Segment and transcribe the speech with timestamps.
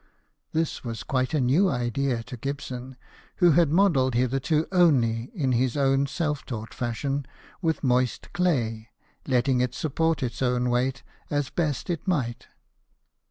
[0.51, 2.97] This was quite a new idea to Gibson,
[3.35, 7.23] who had modelled hitherto only in his own self taught fashion
[7.61, 8.89] with moist clay,
[9.27, 12.47] letting it support its own weight as best it might.